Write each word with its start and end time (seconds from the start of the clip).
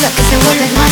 Look 0.00 0.14
que 0.14 0.22
se 0.22 0.36
vuelve. 0.36 0.87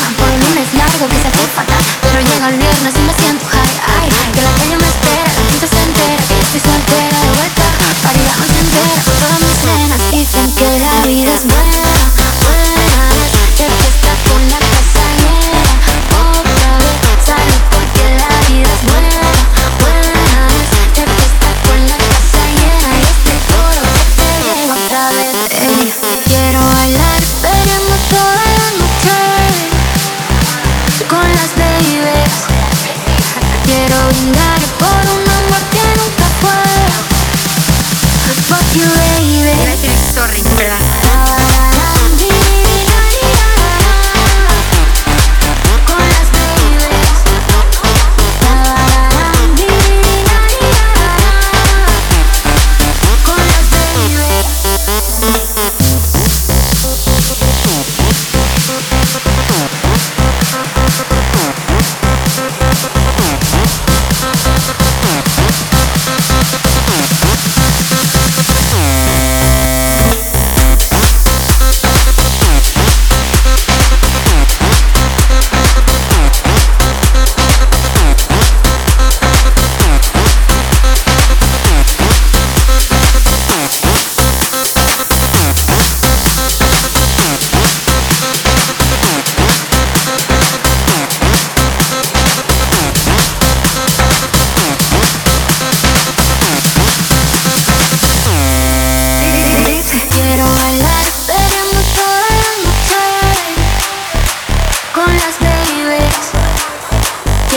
you 38.77 39.06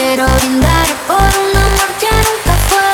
Quiero 0.09 0.25
brindar 0.25 0.87
por 1.07 1.17
un 1.17 1.55
amor 1.55 1.89
que 1.99 2.09
nunca 2.09 2.55
fue. 2.67 2.91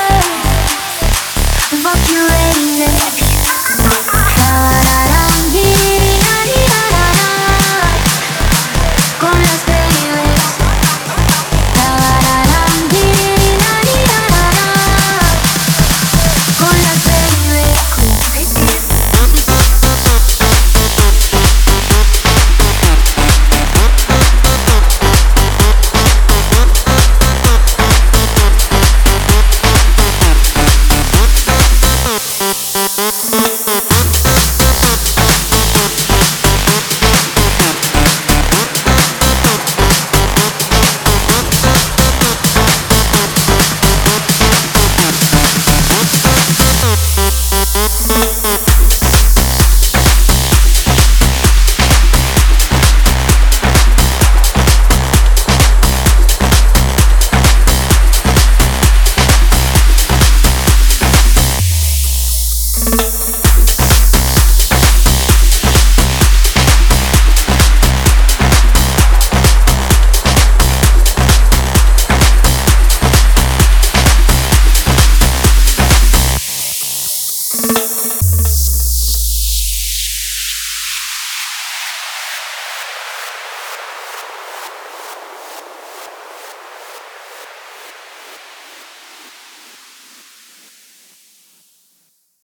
Fuck 1.81 2.09
you, 2.09 2.45